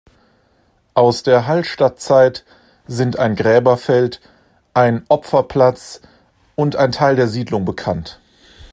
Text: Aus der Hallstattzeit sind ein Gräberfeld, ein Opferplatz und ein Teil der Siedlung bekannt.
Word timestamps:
Aus 0.95 1.21
der 1.21 1.45
Hallstattzeit 1.45 2.43
sind 2.87 3.19
ein 3.19 3.35
Gräberfeld, 3.35 4.19
ein 4.73 5.05
Opferplatz 5.09 6.01
und 6.55 6.75
ein 6.75 6.91
Teil 6.91 7.15
der 7.15 7.27
Siedlung 7.27 7.65
bekannt. 7.65 8.19